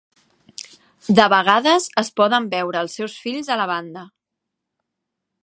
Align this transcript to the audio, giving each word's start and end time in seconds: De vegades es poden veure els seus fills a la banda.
De 1.19 1.27
vegades 1.33 1.85
es 2.03 2.09
poden 2.21 2.49
veure 2.55 2.83
els 2.87 2.97
seus 3.01 3.19
fills 3.27 3.53
a 3.57 3.61
la 3.63 3.69
banda. 3.75 4.09